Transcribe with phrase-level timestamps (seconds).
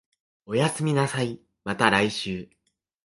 [0.47, 2.49] おやすみなさい、また来週